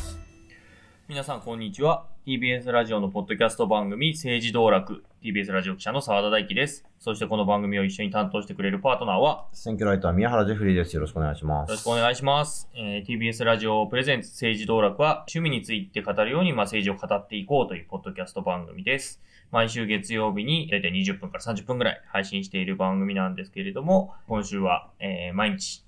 [1.06, 2.07] 皆さん、こんにちは。
[2.27, 5.05] TBS ラジオのポッドキャスト番組、政治道楽。
[5.23, 6.82] TBS ラジオ記者の澤田大樹です。
[6.98, 10.95] そしてこの番組を一緒に担当してくれるパートナーは、選挙ライター宮原ジェフリーです。
[10.96, 11.68] よろしくお願いします。
[11.68, 12.71] よろしくお願いします。
[12.75, 19.21] えー TBS ラジオプレゼンツ政治道楽は、趣味について語るように、まあ、政治を語っていこうというポッドキャスト番組です。
[19.50, 25.85] 毎週月曜日に、だいたい20分から30分ぐらい配信している番組なんですけれども、今週は、えー毎日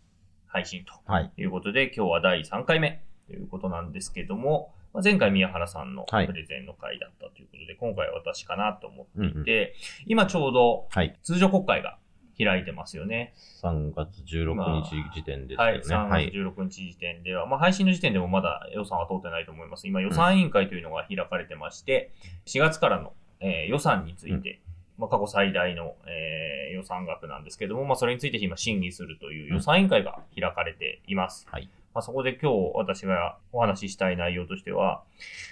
[0.46, 1.32] 配信とはい。
[1.42, 9.68] うことで、今日は第3回目ということなんですけども、まあ前回宮原さんのはいプレゼンの回だったということで、今回は私かなと思っていて、うんうん
[10.06, 11.18] 今ちょうどはい。
[11.22, 11.98] 通常国会が
[12.38, 13.34] 開いてますよね。
[13.62, 15.80] 3月16日時点ですよはい、ね。
[15.84, 16.30] 3はい。
[16.30, 19.86] 月16日時点では、まあ配信の時点でもまだ予算は通ってないと思います。
[19.86, 22.10] 今予算委員会というのが開かれてまして、
[22.46, 24.60] 4月からの、えー予算について、
[24.98, 31.46] まあ過去最大の、えー予算額なんですけども、まあそれについて今審議するという予算委員会が開かれています。
[31.50, 31.68] はい。
[31.94, 35.02] まあ、そこで今日私がお話ししたい内容としては、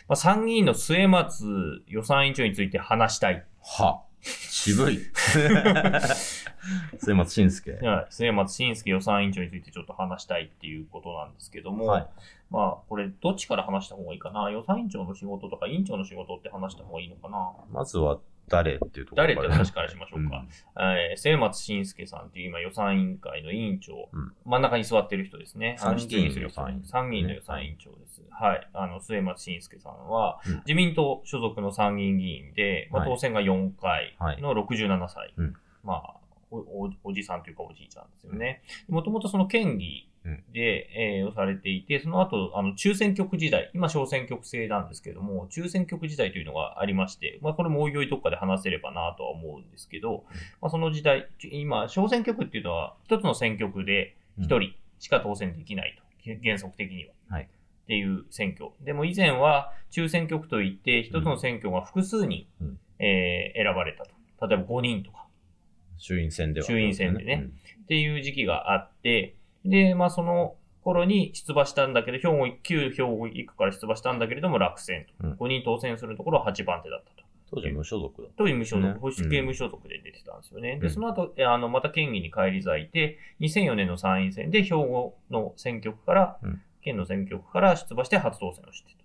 [0.08, 3.44] まあ、参議院の末松予算委員長について話したい。
[3.62, 4.02] は。
[4.22, 4.98] 渋い。
[6.98, 7.72] 末松信介。
[7.72, 12.06] はい末松信介予算委員長についてちょっと話したいっていうことなんですけども、はい。
[12.50, 14.50] まあ、これどっちから話した方がいいかな？
[14.50, 17.52] 予算委員長の仕事とか委員長の仕事って話した方がいいのかな？
[17.70, 18.18] まずは
[18.50, 20.38] 誰っていうところ誰って話からしましょうか。
[20.38, 20.48] ん。
[20.78, 24.32] えー末松信介さんっていう今予算委員会の委員長、うん。
[24.44, 25.76] 真ん中に座ってる人ですね。
[25.78, 26.82] 参議院質疑する人予算委員。
[26.82, 28.22] 長参議院の予算委員長です。
[28.30, 28.68] はい。
[28.74, 30.54] あの、末松信介さんは、うん。
[30.66, 35.32] 自民党所属の参議院議員で、まあ、はい当選が4回の67歳。
[35.36, 35.54] うん。
[35.84, 38.62] まあおお、おじさんというかおじいちゃんですよね。
[38.88, 40.09] もともとその県議
[40.52, 50.24] で、えーをされていて、その後、あの、中選挙区時代、今小選挙区制なんですけども、中選挙区時代というのがありまして、まあ、これもおいおいどっかで話せればなとは思うんですけど、
[50.60, 57.12] まあ、その時代、今、小選挙区っていうのは、一つの選挙区で一人しか当選できないと、原則的には。
[57.28, 57.48] はい
[57.82, 58.70] っていう選挙。
[58.84, 64.46] でも以前は中選挙区といって、一つの選挙が複数人、うんえー選ばれたと。
[64.46, 65.26] 例えば5人とか
[65.98, 66.66] 衆院選では。
[66.66, 67.48] 衆院選でね
[67.82, 69.34] っていう時期があって、
[69.64, 75.26] で、まあその頃に出馬したんだけど、兵庫、旧兵庫1区から出馬したんだけれども落選と。
[75.26, 77.28] うん5人当選するところは8番手だったと。
[77.52, 80.78] 当時無所属だっ当時無所属、ね保守系無所属で出てたんですよね。
[80.78, 88.99] で、うんその後、えあの、また県議に返り咲いて、2004年の参院選で兵庫の選挙区から、うん県の選挙区から出馬して初当選をしてと。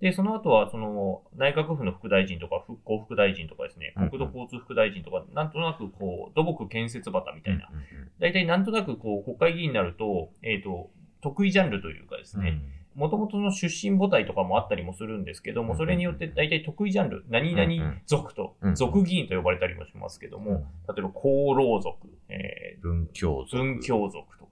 [0.00, 7.70] で、その後は、その、内閣府の副大臣とか、復興副大臣とかですね、国土交通副大臣とか、なんとなく、こう、土木建設旗みたたいな、
[8.18, 10.90] 大体なんとなく、こう、国会議員になると、えっ、と、
[11.20, 12.60] 得意ジャンルというかですね、
[12.94, 23.56] もともとの出身母体とかもあったりもするんですけども、うんそれによって大体得意ジャンル、何々族と族議員と呼ばれたりもしますけどうんも、例えば功労族、え文教ー、族。
[23.56, 24.43] 文教族と。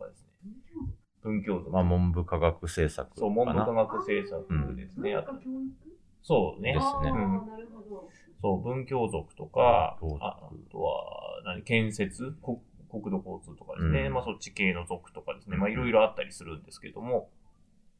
[1.22, 1.70] 文教族。
[1.70, 3.20] まあ、文部科学政策かな。
[3.20, 5.14] そう、文部科学政策ですね。
[5.14, 5.32] あと
[6.22, 6.74] そうね。
[6.74, 7.42] ですねうん。
[8.40, 12.32] そう、文教族とか、ああとは、何、建設？
[12.42, 12.58] 国
[12.90, 14.06] 国土交通とかですね。
[14.06, 15.56] うんまあそっち系の族とかですね。
[15.56, 17.30] まあいろいろあったりするんですけども、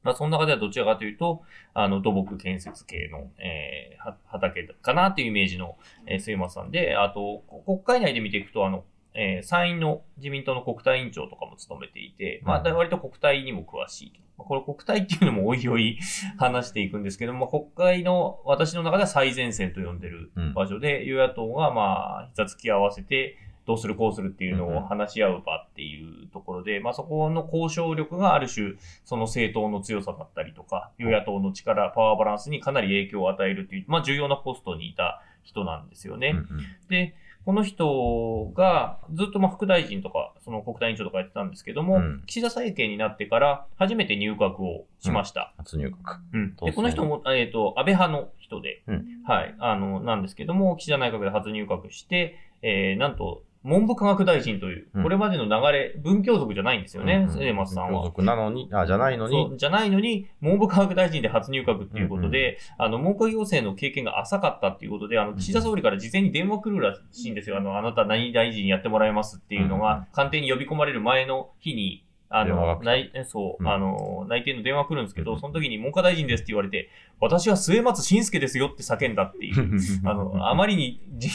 [0.02, 1.42] まあその中ではどちらかというと、
[1.74, 8.84] あの、土木建設系の、えーは畑かなっていうイメージの、えー、末松さんで、あと、こ国会内で見ていくと、あの、
[9.14, 14.20] えー参院の自民党の国対委員長とかも務めていて、まあ、うん割と国対にも詳しいと。
[14.38, 15.98] まあこれ国対っていうのもおいおい
[16.38, 20.54] 話していくんですけども、国会の私の中では最前線と呼んでるうん。
[20.54, 28.72] 場所で、与野党がまあ、膝つき合わせて、どうするこうするっていうのを話し合う場っていうところで、まあそこの交渉力がある種、
[29.04, 36.30] その政党の強さだったりとか、与野党の力、パワーバランスにかなり影響を与えるという、まあ重要なポストにいた人なんですよね。
[36.30, 36.46] うんうん。
[36.88, 42.22] で、この人がずっとまあ副大臣とか、その国対委員長とかやってたんですけども、うん。
[42.26, 45.52] 岸田政権になってから初めて入閣をしました。
[45.58, 46.18] 初入閣。
[46.32, 46.56] うん。
[46.56, 49.04] でこの人も、えっ、と、安倍派の人で、うん。
[49.26, 55.02] はい、あの、なんですけども、岸田内閣で初入閣して、えー、なんと、文部科学大臣という、うん。
[55.02, 57.90] これまでの流れ、文教族じゃないんですよね、うん末松さんは。
[57.90, 59.54] 文教族なのに、あ、じゃないのに。
[59.56, 67.56] じゃないのに、文部科学大臣で初入閣っていうことで、あの、文科行政の経験が浅かったっていうことで、あの、岸田総理から事前に電話来るらしいんですよ。
[67.56, 72.04] あの、あなた何大臣やってもらえますっていうのうんが、官邸に呼び込まれる前の日に、
[72.34, 73.68] あの、内、そう、うん。
[73.68, 76.88] あの、内定の電話来るんですけど、うんその時に文科大臣ですって言われて、
[77.20, 79.78] 私は末松信介ですよって叫んだっていう。
[80.08, 81.28] あの、あまりにじ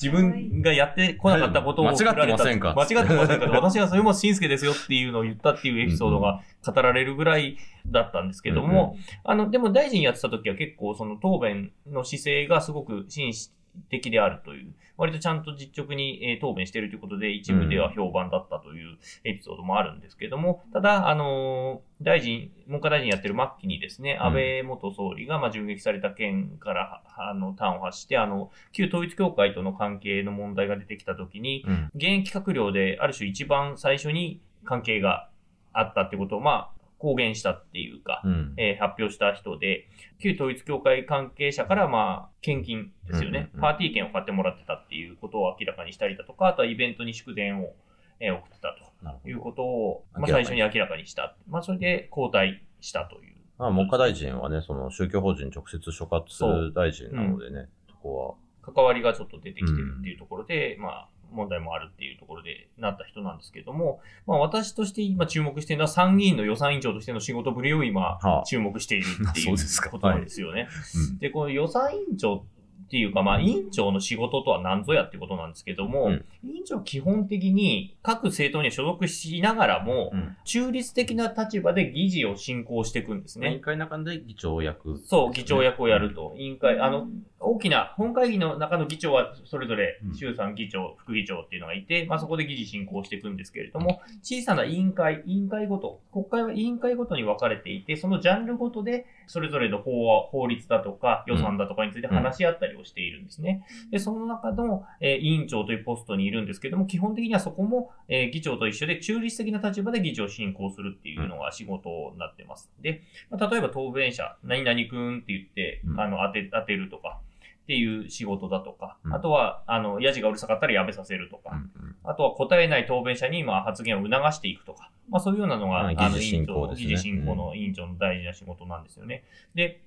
[0.00, 2.74] 自分がやってこなかったことを間違ってませんか？
[2.74, 3.46] 間違ってませんか？
[3.56, 7.56] 私はそれもしんすけですよっていうのを言ったっていうエピソードが語られるぐらい
[7.86, 13.50] だったんですけども、あの、でも大臣やってた時は結構その答弁の姿勢がすごく紳士
[13.90, 31.90] 的であるという、割とちゃんと実直に、えー答弁しているということで、一部では評判だったというエピソードもあるんですけども、ただ、あのー大臣、文科大臣やってる末期にですね、安倍元総理が、まあ、銃撃された件から、あの、端を発して、あの、旧統一教会との関係の問題が出てきたときに、うん。
[31.94, 35.30] 現役閣僚で、ある種一番最初に関係が
[35.72, 38.54] あったってことを、まあ、公言したっていうか、うん。
[38.56, 39.88] えー発表した人で、
[40.18, 43.60] 旧統一教会関係者から、まあ、献金ですよね、うんうんうん。
[43.60, 47.74] パーティー券を買ってもらってたっていうことを明らかにしたりだとか、あとはイベントに祝電を、
[48.20, 48.74] えー送ってた
[49.22, 51.36] ということを、まあ、最初に明らかにした。
[51.48, 53.36] まあ、それで交代したという。
[53.58, 70.62] まあ、文科大臣はね、その宗教法人直接所轄大臣なのでね、そこ関わりがちょっと出てきてるっていうところで、まあ、問題もあるっていうところでなった人なんですけども、まあ私として今注目しているのは参議院の予算委員長としての仕事ぶりを今はあ注目しているっていそうことなんですよね。
[70.62, 72.44] はうんで、この予算委員長
[72.86, 83.50] っていうか、まあ委員長の仕事とは何ぞやってことなんですけども、うん委員長は基本的に各政党には所属しながらも、うん中立的な立場で議事を進行していくんですね。
[83.50, 84.98] 委員会の中で議長役。
[85.04, 86.34] そう、議長役をやると。
[86.38, 87.08] 委員会、あの、
[87.46, 103.64] 大きな、本会議の中の議長はそれぞれうん、衆参議長、副議長っていうのがいて、まあそこで議事進行していくんですけれども、小さな委員会、委員会ごと、国会は委員会ごとに分かれていて、そのジャンルごとで、それぞれの法法律だとか予算だとかについて話し合ったりをしているんですね。
[103.90, 112.70] で、その中の、えー委員長というポストにいるんですけども、基本的にはそこも、えー議長と一緒で中立的な立場で議事を進行するっていうのが仕事になってます。
[112.80, 116.00] で、まあ例えば答弁者、何々くんって言って、うん。
[116.00, 117.20] あの、当て、当てるとか、
[117.66, 129.24] っていう仕事だとか、うんあとは、あの、ヤジがうるさかったらやめさせるとか、うんうんあとは答えない答弁者に、まあ、発言を促していくとか、まあ、そういうようなのが、まああの、委員長議事進行の委員長の大事な仕事なんですよね。
[129.56, 129.82] で、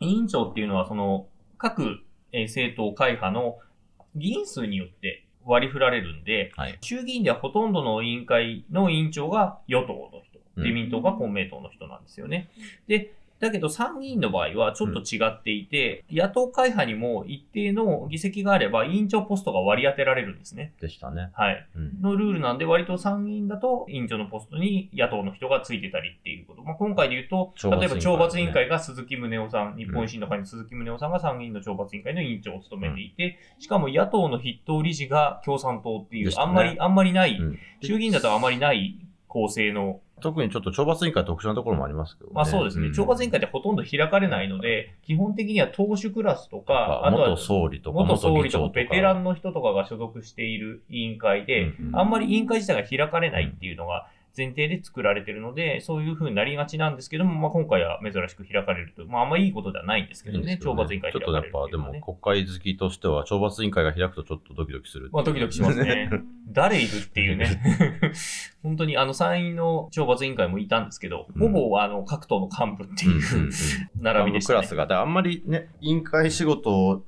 [0.00, 2.00] 委員長っていうのは、その、各、
[2.32, 3.58] えー政党会派の
[4.16, 6.76] 議員数によって割り振られるんで、はい。
[6.80, 12.48] 衆議院ではほとんどの委員会の委員長が与党の人、うん自民党が公明党の人なんですよね。
[12.86, 13.12] で、
[13.44, 20.72] だけど参議院の場合はちょっと違っていて、野党会派にも一定の議席があれば委員長ポストが割り当てられるんですね。
[20.80, 21.30] でしたね。
[21.34, 21.66] はい。
[21.76, 22.00] うん。
[22.00, 26.62] のルールなんで、割と参議院だと委員長のポストに野党の人がついてたりっていうこと。
[26.62, 38.98] まあ、今回で言うと、例えば懲罰委員会が鈴木宗男さん、日本維新の会の鈴木宗男さんが参議院の懲罰委員会の委員長を務めていて、しかも野党の筆頭理事が共産党っていう、あんまり、あんまりない、うん衆議院だとあまりない
[39.34, 42.34] 構成の、特にちょっと懲罰委員会特殊なところもありますけどね。
[42.36, 42.92] まあそうですね、ん。
[42.92, 51.98] 懲罰委員会ってほとんど開かれないので、基本的には党首クラスとか、あとは元総理とか、元総理とかベテランの人とかが所属している委員会で、うんうん。
[51.98, 61.98] あんまり委員会自体が開かれないっていうのが前提で作られてるので、そういう風になりがちなんですけども、まあ今回は珍しく開かれると、まああんまりいいことではないんですけどね、いいんですけど懲罰委員会ちょっとやっ開かれるってぱ、でいうのはね。
[62.00, 65.14] も国会好きとしては、懲罰委員会が開くとちょっとドキドキするっていう。
[65.14, 66.10] まあドキドキしますね。
[66.50, 67.62] 誰いるっていうね。
[68.62, 73.50] 本当にあの参院の懲罰委員会もいたんですけど、うんほぼあの各党の幹部っていううん
[74.02, 74.56] 並びでしたね。
[74.58, 74.82] クラスが。
[74.84, 77.04] だからあんまりね、委員会仕事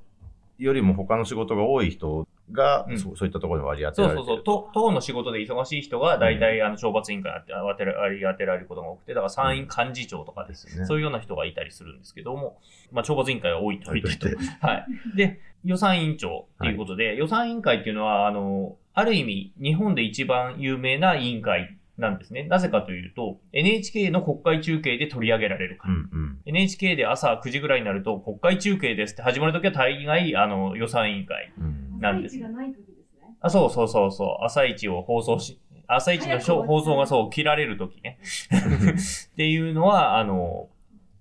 [0.59, 4.69] よりも他の仕事が多い人が、うんそうそういったところに割り当てられてるそうそうそう。
[4.73, 10.87] 党党の仕事で忙しい人が大体あの懲罰委員会に当てら割り当てられることが多くて、だから参院幹事長とかですですよね。
[10.87, 12.59] そういうような人がいたりするんですけども、
[12.91, 14.29] まあ、懲罰委員会は置いといてと。
[14.67, 15.17] はい。
[15.17, 22.45] で、予算委員長っていうことで、予算委員会っていうのは、あの、ある意味、日本で一番有名な委員会なんですね。
[22.45, 25.95] なぜかというと、NHK の国会中継で取り上げられるから。
[25.95, 26.39] うんうん。
[26.47, 32.39] NHK で朝9時ぐらいになると、国会中継ですって始まるときは大概、あの、予算委員会うんなんです。
[32.39, 33.37] がない時ですね。
[33.41, 34.45] あ、そうそうそうそう。
[34.45, 38.19] 朝一を放送し、朝一の放送がそう、切られるときね。
[39.33, 40.69] っていうのは、あの、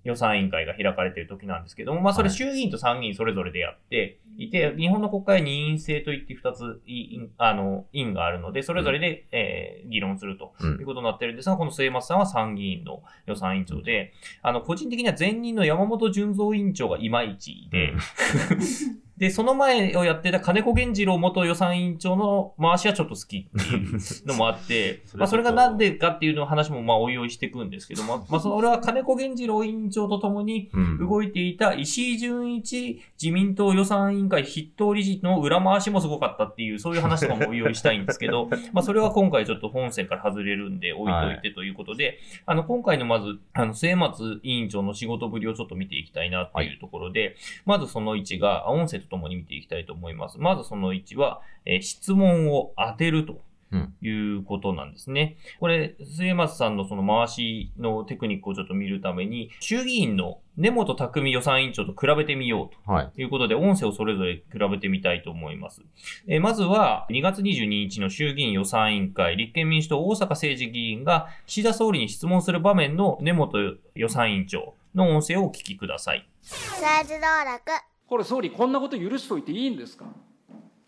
[0.06, 17.92] 予算委員会が開かれている時なんですけども、まあそれはい衆議院と参議院それぞれでやっていて、日本の国会は二院制といって二つ、いあの、院があるので、それぞれで、えー議論するとうんいうことになってるんですが、この末松さんは参議院の予算委員長で、あの、個人的には前任の山本淳三委員長がいまいちで、
[19.18, 30.96] で、その前をやってた金子源次郎元予算委員長の回しはちょっと好きっていう のもあって、それまあそれがなんでかっていうの話もまあおいおいしていくんですけども、まあその俺は金子源次郎委員長と共にうん。
[30.98, 50.38] 動いていた石井淳一自民党予算委員会筆頭理事の裏回しもすごかったっていう、そういう話とかもおいおいしたいんですけど、 まあそれは今回ちょっと本線から外れるんで置いといてということで、あの今回のまず、あの末松委員長の仕事ぶりをちょっと見ていきたいなっていうところで、まずその1が、あ音声とともに見ていきたいと思います。
[50.38, 53.40] まずその1は、えー質問を当てると
[53.72, 55.36] うんいうことなんですね。
[55.58, 62.92] これ、末松さんのその回しのテクニックをちょっと見るために、衆議院の根本匠予算委員長と比べてみようと。
[62.92, 63.10] はい。
[63.14, 65.82] ということで、音声をそれぞれ比べてみたいと思います。
[66.28, 76.28] えーまずは、2月22日の衆議院予算委員会、立憲民主党大阪政治議員が岸田総理に質問する場面の根本予算委員長の音声をお聞きください。
[76.44, 80.04] 政治道楽これ総理、こんなこと許しといていいんですか？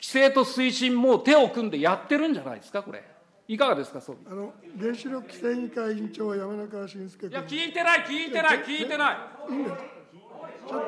[0.01, 3.03] 規制と推進も手を組んでやってるんじゃないですか、これ。
[3.49, 4.19] いかがですか、総理？
[4.31, 7.31] あの原子力規制委員会委員長山中伸介君。
[7.31, 9.17] いや、聞いてない、聞いてない、聞いてない。
[9.51, 9.65] いいん。
[9.67, 9.75] ちょ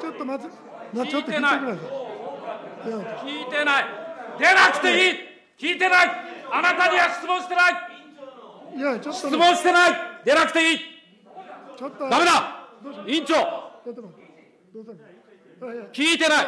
[0.01, 0.49] ちょっと待つ。
[0.93, 1.63] まあちょっと聞いてください。
[3.27, 3.85] 聞いてない。
[4.39, 5.19] 出なくていい
[5.59, 6.11] 聞いてない
[6.51, 7.75] あなたには質問してない
[8.75, 9.93] いやちょっと質問してない
[10.25, 10.79] 出なくていい
[11.77, 12.71] ちょっとダメだ
[13.07, 14.31] 委員長ちょっと待って。
[14.73, 14.85] どう
[15.93, 16.47] 聞いてない。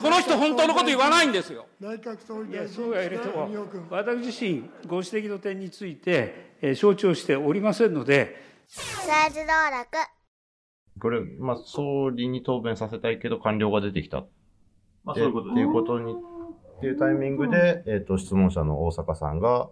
[0.00, 1.66] この人本当のこと言わないんですよ。
[1.80, 3.86] 内閣総理いや大臣。
[3.90, 9.88] 私自身、ご指摘の点について、えー承知をしておりませんので、政治道楽
[11.00, 14.24] これ、まあ、総理に答弁させたいけど官僚が出てきた。
[15.04, 19.68] まあ、でっていうことに、っていうタイミングで、えっ、と、質問者の大阪さんが、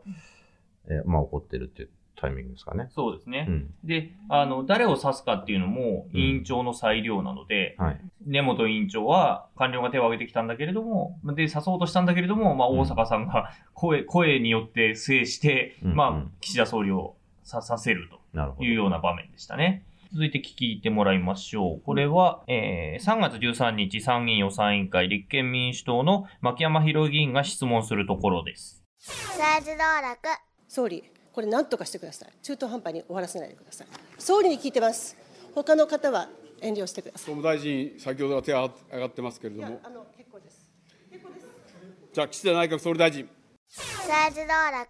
[0.87, 2.89] えーまあ、怒ってるっていうタイミングですかね。
[2.91, 3.47] そうですね。
[3.49, 3.75] うん。
[3.85, 8.01] で、あの、誰を指すかっていうのも委員長の裁量なので、はい。
[8.27, 18.23] 根本委員長は官僚が手を挙げてきたんだけれども、で、指そうとしたんだけれども、まあ、うん大阪さんが声、声によって制して、うんまあうん、岸田総理をささせると。
[18.61, 19.85] いうような場面でしたね。
[20.13, 21.81] 続いて聞いてもらいましょう。
[21.81, 28.85] これは、えー3月13日参議院予算委員会立憲民主党の牧山博議員が質問するところです。
[29.01, 30.19] 政治道楽
[30.69, 32.33] 総理、これ何とかしてください。
[32.43, 33.87] 中途半端に終わらせないでください。
[34.19, 35.17] 総理に聞いてます。
[35.55, 36.29] 他の方は
[36.61, 39.59] 遠慮してくださ総務大臣、先ほどは手が上がってますけれい。
[39.59, 40.71] いども、、やあの結構です。
[41.11, 41.47] 結構です。
[42.13, 43.29] じゃあ、岸田内閣総理大臣。
[43.69, 44.89] 政治道楽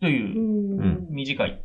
[0.00, 1.06] という、うん。
[1.10, 1.62] 短い。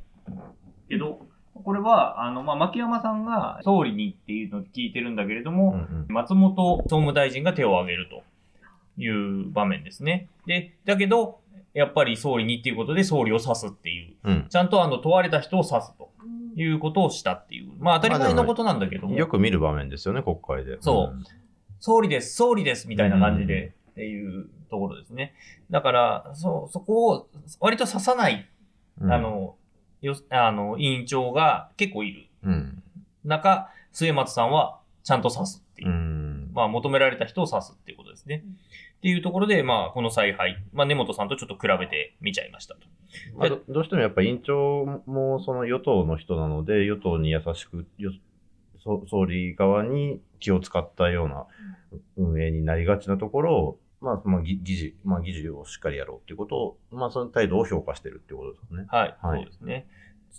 [0.89, 1.27] けど、
[1.63, 8.23] これは、あの、まあ、牧山さんが総理にっていうのを聞いてるんだけれども、うんうん松本総務大臣が手を挙げると
[9.01, 10.29] いう場面ですね。
[10.45, 11.41] で、だけど、
[11.73, 14.45] やっぱり総理にっていうことで総理を指すっていう、うん。
[14.49, 16.11] ちゃんとあの問われた人を指すと
[16.55, 17.71] いうことをしたっていう。
[17.79, 20.77] まあ当たり前のことなんだけども、よく見る場面ですよね、国会で。
[20.81, 21.23] そう
[21.79, 25.33] 総理です、総理ですみたいな感じでっていうところですね。
[25.69, 28.47] だから、そ、そこを割と指さない、
[29.01, 29.11] うん。
[29.11, 29.55] あの、
[30.01, 32.83] よ、あの、委員長が結構いるうん。
[33.23, 35.91] 中、末松さんはちゃんと指すっていうう。
[35.91, 36.51] ん。
[36.53, 38.43] まあ求められた人を指すっていうことですね。
[38.97, 42.81] っていうところで、まあこの采配、まあ根本さんとちょっと比べてみちゃいましたと。
[43.35, 48.11] まあどどうしてもやっぱ委員長もその与党の人なので、与党に優しく、よ
[48.83, 51.45] そ総理側に気を使ったような
[52.17, 58.85] 運営になりがちなところを、まあ、まあ、議議事、まあ、議事をしっかりやろうっていうことを、まあ、その態度を評価してるっていうことですね。
[58.87, 59.87] はい、はいそうですね。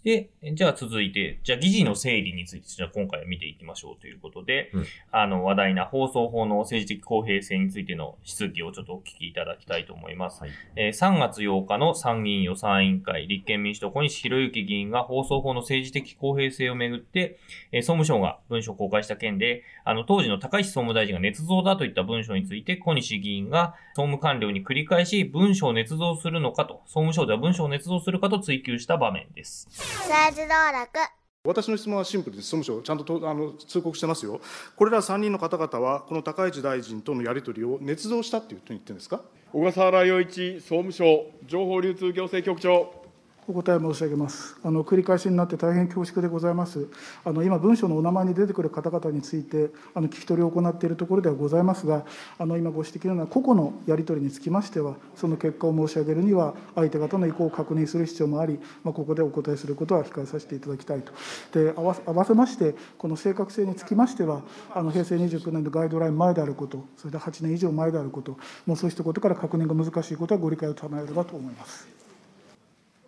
[0.02, 10.42] で、じゃあ続いて、じゃあ議事の整理について、じゃあ今回は見ていきましょうということで、うんあの、話題な放送法の政治的公平性についての質疑をちょっとお聞きいただきたいと思います。
[10.42, 17.38] はいえー3月8日の参議院予算委員会、立憲民主党小西博之議員が放送法の政治的公平性をめぐって、
[17.72, 29.68] えー総務省が文書を公開した件で、あの、当時の高市総務大臣が捏造だといった文書について、小西議員が総務官僚に繰り返し文書を捏造するのかと、総務省では文書を捏造するかと追及した場面です。
[30.08, 30.98] 政治道楽
[31.44, 34.40] 私の質問はシンプルです、総務省、ちゃんととあの通告してますよ、
[34.74, 39.22] これら3人の方々は、この高市大臣とのやり取りを捏造したっていうふうに言ってるんですか？
[39.52, 43.05] 小笠原洋一総務省情報流通行政局長。
[43.48, 44.56] お答え申し上げます。
[44.64, 46.88] あの繰り返しになって大変恐縮でございます。
[47.24, 52.04] あの今、文書のお名前に出てくる方々について、あの聞き取りを行っているところではございますが、
[52.38, 61.12] あの今ご指摘のような個々のやり取りにつきましては、その結果を申し上げるには、相手方の意向を確認する必要もあり、まあ、ここでお答えすることは控えさせていただきたいと。
[61.52, 64.42] で合わせまして、この正確性につきましては、
[64.74, 68.36] あの平成29年のガイドライン前であること、それで8年以上前であること、
[68.66, 72.05] もうそうしたことから確認が難しいことはご理解を賜れればと思います。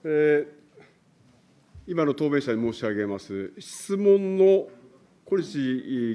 [0.05, 0.59] えー
[1.91, 4.69] 今の答弁者に申し上げます、質問の
[5.25, 5.57] 小西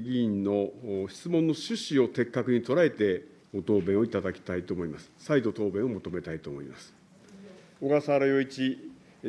[0.06, 0.70] 議員の
[1.10, 5.12] 質問の趣旨を的確に捉えて、ご答弁をいただきたいと思います。
[5.18, 6.94] 再度答弁を求めたいと思います。
[7.82, 8.78] 小笠原洋一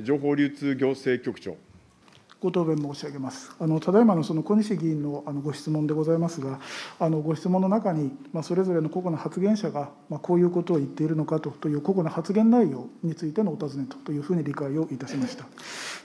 [0.03, 1.57] 情報流通行政局長。
[2.45, 3.51] ご答弁申し上げます。
[3.59, 6.61] あのただいまのその小西議員のあのご質問でございますが、
[7.01, 15.47] あのご質問の中に、まあ、それぞれの個々の発言者が、まあ、こういうことを言っているのかとという個々の発言内容についてのお尋ねとというふうに理解をいたしました。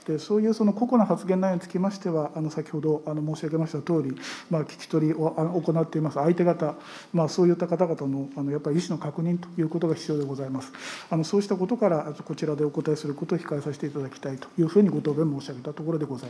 [0.06, 4.16] でそういうその個々の発言内容につきましては、あの先ほどあの申し上げました通り、
[4.48, 5.30] まあ、聞き取りを
[5.62, 6.74] 行っています相手方、
[7.12, 10.72] まあ、そういった方々のあのやっぱり意思の確認ということが必要でございます。
[11.10, 16.29] あのそうしたことから、こちらでお答えすることを控えさせていただきたいというふうにご答弁申し上げたところでござい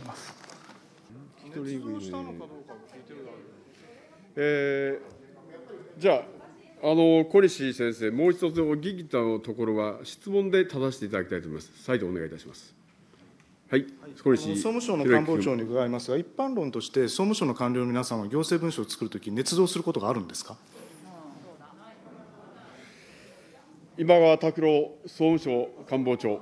[4.35, 5.21] えー
[5.97, 6.13] じゃ
[6.81, 11.71] あ、あの小西先生、もう一つの議議のところは、質問で正していただきたいと思います。
[11.83, 12.73] 再度お願いいたします。
[13.69, 20.57] はい、総務省の官房長に伺いますが、一般論として、総務省の官僚の皆さんは行政文書を作るとき、捏造することがあるんですか？
[23.97, 26.41] 今川拓郎総務省官房長。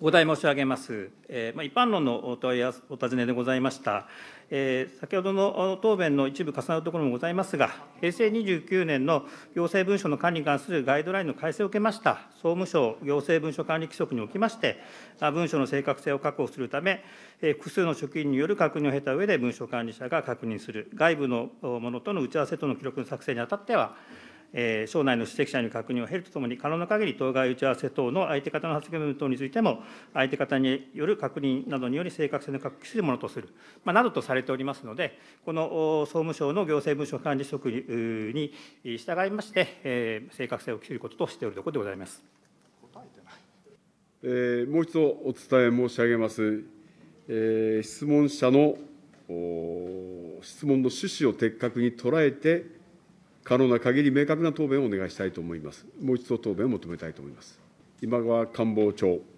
[0.00, 1.10] お答え申し上げます。
[1.28, 4.08] えーまあ、一般論のお問い合わせお尋ねでございました。
[4.50, 7.70] えー先ほどの答弁の一部重なるところもございますが、
[8.00, 9.24] 平成29年の
[9.54, 14.80] 行政文書の管理に関するガイドラインの改正を受けました、総務省行政文書管理規則におきまして、
[15.20, 17.04] 文書の正確性を確保するため、
[17.40, 23.94] えー複数の職員による確認を経た上で文書管理者が確認する、外部のものとの打ち合わせとの記録の作成にあたっては、
[24.86, 29.82] 省内の出席者に確認を経るとともに、可能な限り当該打ち合わせ等の相手方の発言等についても、
[30.12, 33.48] 相手方による確認などにより正確性の確保するものとする、
[33.84, 38.52] まあ、などとされておりますので、この総務省の行政文書管理規則に
[38.84, 42.22] 従いまして、正確性を期することとしておるところでございます。
[44.26, 46.64] えーもう一度お伝え申し上げます。
[47.28, 48.78] えー質問者の
[50.40, 52.83] 質問の趣旨を的確に捉えて、
[53.44, 55.86] 可能な限り明確な答弁をお願いしたいと思います。
[56.00, 57.60] もう一度答弁を求めたいと思います。
[58.00, 59.33] 今川官房長。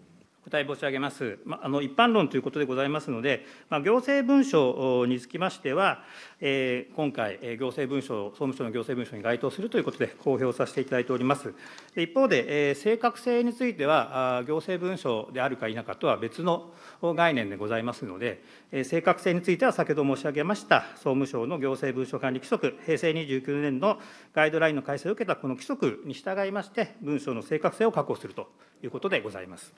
[0.48, 1.40] 答え申し上げます。
[1.44, 6.04] まあ、の一般論ということでございますので、まあ、行政文書につきましては、
[6.40, 11.52] えー今回、行政文書、総務省の行政文書に該当するということで公表させていただいております。
[11.96, 16.72] 一方で、えー正確性については、行政文書であるか否かとは別の
[17.02, 23.98] 概念でございますので、えー正確性については先ほど申し上げました、総務省の行政文書管理規則、平成29年の
[24.32, 28.52] ガイドラインの改正を受けたこの規則に従いまして、文書の正確性を確保すると
[28.84, 29.74] いうことでございます。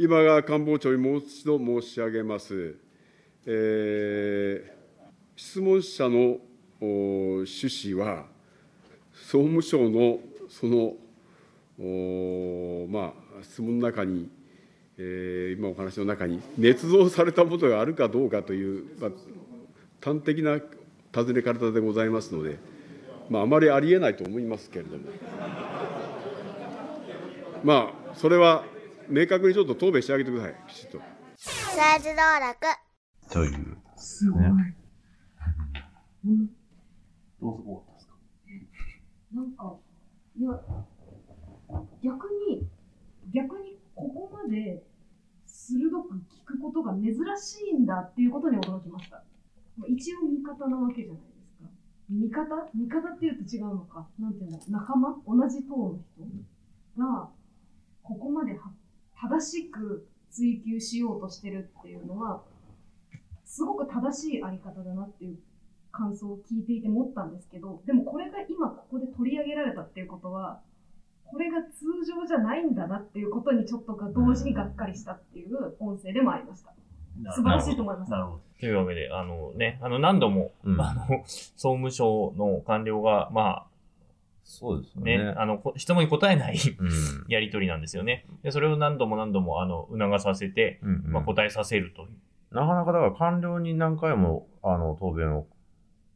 [0.00, 2.76] 今川官房長にもう一度申し上げます。
[3.46, 4.78] えー
[5.34, 6.36] 質問者の
[6.80, 8.26] 趣旨は、
[9.12, 10.94] 総務省のその、
[11.80, 14.30] おまあ、質問の中に、
[14.98, 19.10] えー今お話の中に、捏造されたものがあるかどうかという、まあ、
[20.00, 20.60] 端的な
[21.10, 22.58] 尋ね方でございますので、
[23.28, 25.02] まあ、あまりありえないと思いますけれども。
[27.64, 28.64] まあ、それは
[29.08, 30.98] 明確にちょっと答弁してあげてください、きちっと。
[30.98, 32.66] 政治道楽
[33.30, 33.78] という。
[33.96, 34.44] すごい。
[34.44, 36.46] うん
[37.40, 38.14] どうすごかったですか？
[39.32, 39.76] なんか、
[40.36, 40.60] いや、
[42.02, 42.68] 逆に、
[43.32, 44.82] 逆にここまで
[45.46, 49.22] 鋭く聞くことが珍しいんだっていうことに驚きました。
[49.76, 51.70] まあ一応味方なわけじゃないですか。
[52.10, 52.68] 味方？
[52.74, 54.08] 味方っていうと違うのか。
[54.18, 55.16] なんていうんだ仲間？
[55.26, 57.00] 同じ党の人？
[57.00, 57.30] が、
[58.02, 58.72] ここまでは
[59.20, 62.42] 正しく追求しようとしてるっていうのは、
[63.44, 65.38] すごく正しいあり方だなっていう
[65.90, 70.60] 感想を聞いていて思ったんですけど、でもこれが今ここで取り上げられたっていうことは、
[71.24, 76.72] これが通常じゃないんだなっていうことにちょっとが同時にがっかりしたっていう音声でもありました。
[77.34, 78.10] 素晴らしいと思います。
[78.10, 78.40] なるほど。
[78.60, 83.66] というわけで、あのね、あの何度も、あの、総務省の官僚が、まあ、
[84.48, 85.18] そうですね。
[85.18, 86.56] ねあの、こ質問に答えない、
[87.28, 88.24] やりとりなんですよね。
[88.42, 92.08] で、それを何度も何度も、あの、促させて、まあ、答えさせるという。
[92.50, 95.46] なかなかだから官僚に何回も、あの、答弁を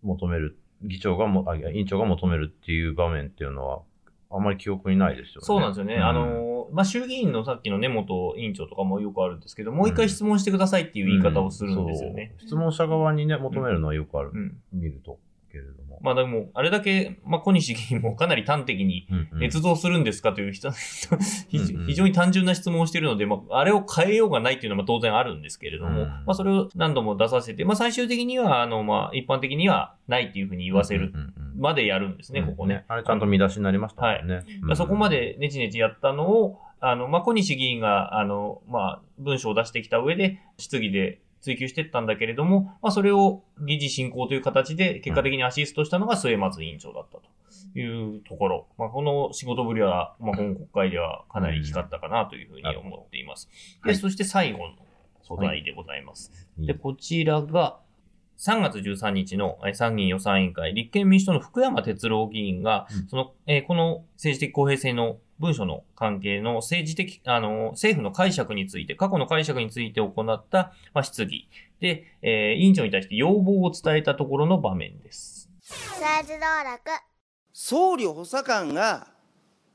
[0.03, 3.83] 求める、議長がも、あ、委員長が求めるっていう場面っていうのは、
[4.31, 5.45] あんまり記憶にないですよね。
[5.45, 5.97] そうなんですよね。
[5.97, 12.33] うんあの、まあ、衆議院のさっきの根本委員長とかもよくあるんですけど、もう一回質問してくださいっていう言い方をするんですよね。
[12.39, 14.33] そう質問者側にね、求めるのはよくある。
[14.73, 15.19] 見ると。
[15.53, 15.99] けれども。
[16.01, 20.71] まあでも、あれだけ、まあ、小西議員もかなり端的に、捏造するんですかという人、
[21.49, 31.13] 非非常に単純な質問をしているので、まあ、あれを変えようがないっていうのは当然あるんですけれども、まあ、それを何度も出させて、まあ、最終的には、あの、まあ、一般的にはないっていうふうに言わせる
[31.57, 32.85] までやるんですね、ここね。
[32.89, 34.27] あれちゃんと見出しになりましたはい。
[34.27, 34.43] ね。
[34.63, 48.67] まあそこまでネチネチやったのを、あの、まあ、小西議員が、あの、まあ、文章を出してきた上で、質疑で追求していったんだけれども、まあ、それを議事進行という形で、結果的にアシストしたのが末松委員長だったというところ。
[48.79, 53.51] まあ、この仕事ぶりは、まあ、今国会ではかなり光ったかなというふうに思っています。
[53.85, 54.75] で、そして最後の
[55.23, 56.31] 素材でございます。
[56.59, 57.79] で、こちらが、
[58.39, 71.49] 3月13日のえー参議院予算委員会、立憲民主党の福山哲郎議員が、その、えーこの政治的公平性の文書の関係の政治的、あの、政府の解釈について、過去の解釈について行った、まあ、質疑
[71.81, 75.51] で、えー委員長に対して要望を伝えたところの場面です。
[75.63, 76.91] 政治道楽
[77.53, 79.09] 総理補佐官が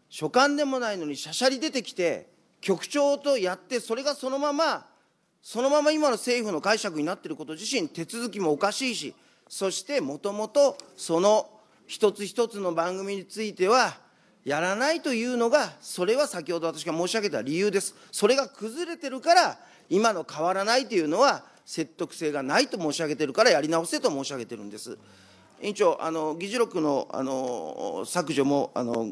[0.10, 2.30] 所管でもないのにしゃしゃり出てきて
[2.62, 4.88] 局長とやってそれがそのまま
[5.42, 9.14] そのまま今の政府の解釈になっていること自身手続きもおかしいし
[9.48, 11.50] そしてもともとその
[11.86, 13.98] 一つ一つの番組については
[14.48, 19.58] やらないというのがそれは先ほど私が申し上げた理由ですそれが崩れてるから
[19.90, 24.98] 今の変わらないというのは説得性がないと申し上げてるからやり直せと申し上げてるんです。
[25.62, 29.12] 委員長、あの議事録のあの削除もあの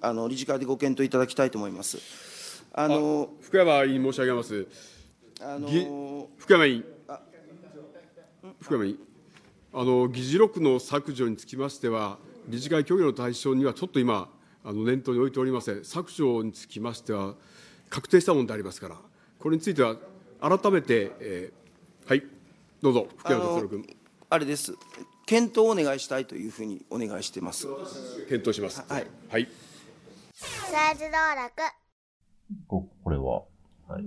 [0.00, 1.98] あの理事会でご検討いただきたいと思います。
[2.72, 4.66] あの福山委員申し上げます。
[5.40, 5.86] あのぎ
[6.36, 6.84] 福山委員。
[8.60, 8.98] 福山委員。
[9.72, 14.28] あの議事録の削除につきましては、理事会協議の対象にはちょっと今、
[14.64, 15.84] あの念頭に置いておりません。
[15.84, 17.34] 削除につきましては、
[17.90, 18.96] 確定したものでありますから、
[19.38, 19.96] これについては
[20.40, 22.24] 改めて、えーはい、
[22.80, 23.96] どうぞ、福山達郎君。
[24.30, 24.74] あれです。
[25.26, 27.66] 検討をお願いしたいというふうにお願いしてます。
[28.28, 28.82] 検討します。
[28.88, 29.06] はい。
[29.28, 29.48] はい。
[30.34, 31.52] 政治道楽
[32.66, 33.42] ここれは、
[33.88, 34.04] はい。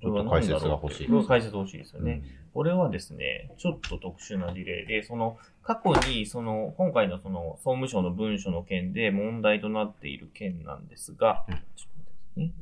[0.00, 1.26] ちょっと解説が欲しい。
[1.26, 2.22] 解説欲しいですよね。
[2.52, 12.52] これはですね、ちょっと特殊な事例で、その、過去に、その、今回のその、総務省の文書の件で問題となっている件なんですが、ちょっと待ってくださいね。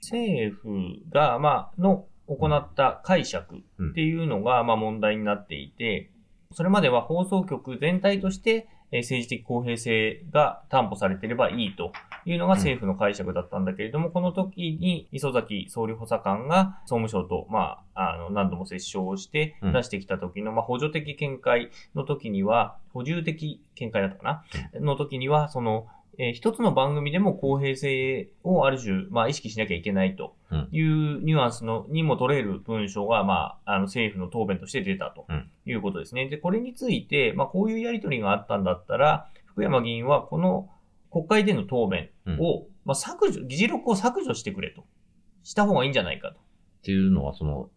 [0.00, 6.10] 政府が、まあ、の行った解釈っていうのが、まあ問題になっていて、
[6.52, 11.92] それまでは放送局全体として、えー政治的公平性が担保されていればいいと
[12.24, 19.72] いうのが政府の解釈だったんだけれども、この時に磯崎総理補佐官が総務省と、まあ、あの、何度も折衝をしてうん。
[19.72, 24.80] 出してきた時の、まあ、補助的見解の時には、補充的見解だったかな？
[24.80, 25.86] の時には、その、
[26.18, 30.34] えー一つの番組でも公平性をある種、まあ、意識しなきゃいけないと
[30.72, 35.26] いうニュアンスのにも取れる文章が、まあ、あの政府の答弁として出たと
[35.64, 36.28] いうことですね。
[36.28, 40.68] で、これについて、まあ、こういうやりとりがあったんだったら、福山議員はこの
[41.10, 44.84] 国会での答弁を、まあ、削除、議事録を削除してくれと。
[45.44, 46.34] した方がいいんじゃないかと。
[46.36, 46.40] っ
[46.82, 47.70] ていうのは、その、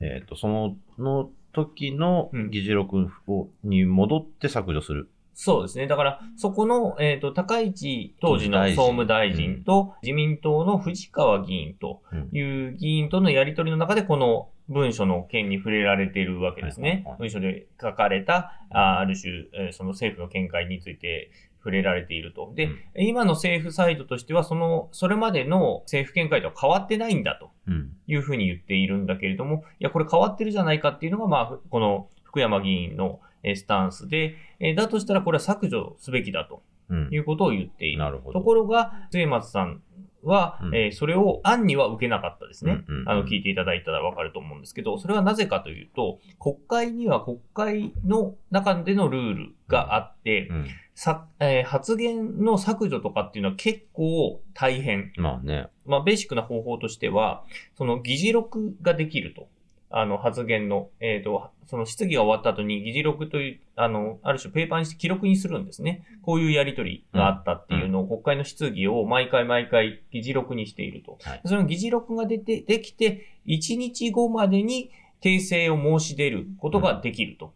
[0.00, 5.10] えっ、と、その、の時の議事録を、に戻って削除する。
[5.34, 5.86] そうですね。
[5.86, 12.00] だから、そこの、えっ、と、高市当時の総務大臣と自民党の藤川議員と
[12.32, 17.04] いう議員とのやりとりの中で、この文書の件に触れられているわけですね。
[17.18, 22.52] 文書で書かれた、あある種、えーその政府の見解について触れられていると。
[22.54, 27.90] で、今の政府サイドとしては、その、それまでの政府見解とは変わってないんだとうん。
[28.06, 37.08] いうふうに言っているんだけれども、いや、これ変わってるじゃないかっていうのが、まあ、この福山議員のえースタンスで、えーだとしたらこれは削除すべきだとうん。
[37.10, 38.02] いうことを言っている。
[38.32, 39.82] ところが、末松さん
[40.22, 42.84] は、えーそれを案には受けなかったですね。
[42.88, 50.50] うんうんうんあの、聞いていただいたらわかると思うんですけど、それはなぜかというと、国会には国会の中でのルールがあって、
[50.94, 55.12] さえー発言の削除とかっていうのは結構大変。
[55.16, 55.68] まあね。
[55.86, 57.44] まあ、ベーシックな方法としては、
[57.76, 59.48] その議事録ができると。
[59.96, 66.04] あの、発言の、えっ、と、その質疑が終わった後に議事録という、あの、ある種ペーパーにして記録にするんですね。
[66.22, 71.16] こういうやりとりがあったっていうのを、国会の質疑を毎回毎回議事録にしていると。
[71.44, 74.90] その議事録が出て、できて、1日後までに
[75.22, 77.52] 訂正を申し出ることができると。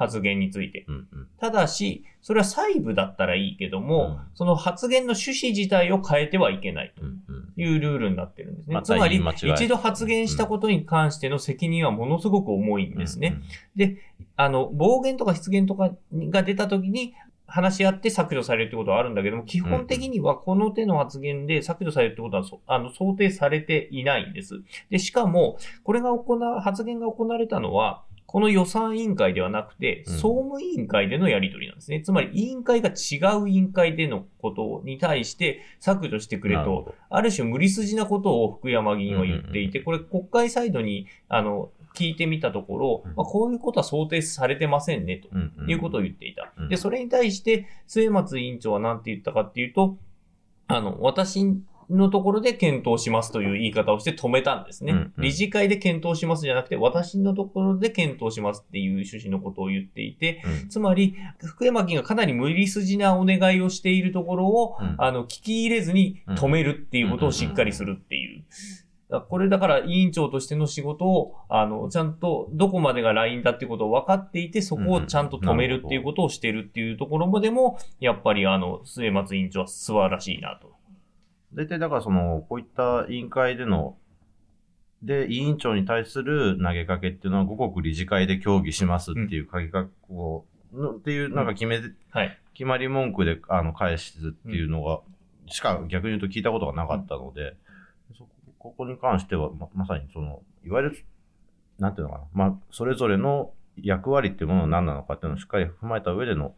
[0.00, 0.86] 発言について。
[1.38, 7.02] ただし、それは細部だったらいいけども、その発言の趣旨自体を変えてはいけないと
[7.60, 8.80] いうルールになってるんですね。
[8.82, 13.42] つまり一度発言したことに関しての責任はものすごく重いんですね。
[13.76, 13.98] で、
[14.36, 17.12] あの、暴言とか失言とかが出たときに、
[17.50, 24.62] 話し合って削除されるってことはあるんだけども、基本的にはこの手の発言で削除されるってことはそあの想定されていないんです。
[24.88, 32.00] で、しかも、これが行わ、発言が行われたのは、この予算委員会ではなくて、総務委員会でのやり取りなんですね。
[32.00, 45.28] つまり、委員会が違う委員会でのことに対して削除してくれとある種無理筋なことを福山議員は言っていて、これ国会サイドに、あの、聞いてみたところ、まあ、こういうことは想定されてませんね、と
[45.68, 46.52] いうことを言っていた。
[46.68, 49.96] で、それに対して、末松委員長は何て言ったかっていうと、
[50.68, 51.44] あの、私
[51.90, 54.92] のところで検討しますという言い方をして止めたんですね。
[54.92, 68.44] うんうん理事会で検討しますじゃなくて、私のところで検討しますっていう趣旨のことを言っていて、つまり、福山議員がかなり無理筋なお願いをしているところを、あの、聞き入れずに止めるっていうことをしっかりするっていう。
[69.28, 80.79] これだから委員長としての仕事を、あの、ちゃんとどこまでがラインだってことを分かっていて、そこをちゃんと止めるっていうことをしてるっていうところまでも、やっぱりあの、末松委員長は素晴らしいなと。
[81.54, 83.96] 大体だからその、こういった委員会での、
[85.02, 92.38] で、委員長に対する投げかけっていうのは、五国理事会で協議しますっていう鍵かを、のっていう、なんか決め、はい。
[92.54, 95.00] 決まり文句で、あの、返すっていうのが、
[95.46, 97.56] しか逆に言うと聞いたことがなかったので、
[98.16, 101.04] そこここに関してはま、まさにその、いわゆる、
[101.78, 106.54] なんていうのかな、まあ、それぞれの役割っていうものは何なのかっていうのをしっかり踏まえた上での、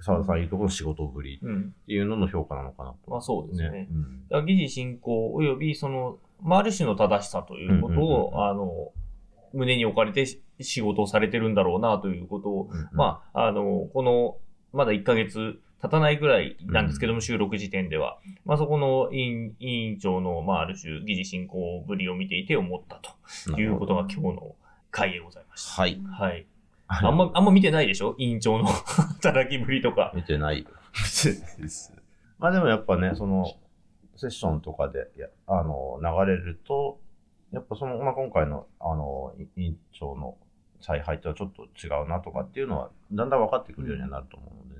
[0.00, 3.10] 澤田さんいうところの仕事ぶりっていうのの評価なのかなと。
[3.10, 3.88] まあそうですね。
[4.30, 8.92] うん議事進行及びその、まあ、ある種の正しさということを、あの、
[9.52, 14.36] 胸に置かれてし仕事をされてるんだろうなということを、まあ、あの、この、
[14.72, 23.00] まだ1ヶ月経たないぐらいなんですけども、収録時点では、まあそこの委員委員長の、まあある種議事進行ぶりを見ていて思った
[23.50, 24.56] ということが今日の
[24.90, 25.82] 回でございました。
[25.82, 26.00] はい。
[26.04, 26.46] はい。
[26.88, 28.14] あんま、あんま見てないでしょ？
[28.18, 28.64] 委員長の
[29.22, 30.12] 働きぶりとか。
[30.14, 30.66] 見てない。
[32.38, 33.46] まあでもやっぱね、その、
[34.16, 37.00] セッションとかで、やあの、流れると、
[37.52, 40.36] やっぱその、まあ今回の、あの、委員長の
[40.80, 44.75] 采配とはちょっと違うなとかっていうのは、だんだん分かってくるようにはなると思うので。